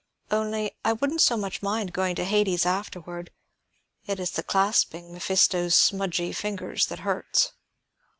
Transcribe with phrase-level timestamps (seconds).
[0.31, 3.29] Only, I wouldn't so much mind going to Hades afterward;
[4.07, 7.51] it is the clasping Mephisto's smudgy fingers that hurts."